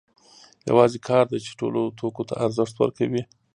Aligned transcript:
یوازې 0.69 0.99
کار 1.07 1.25
دی 1.31 1.39
چې 1.45 1.51
ټولو 1.59 1.81
توکو 1.99 2.23
ته 2.29 2.33
ارزښت 2.45 2.75
ورکوي 2.77 3.23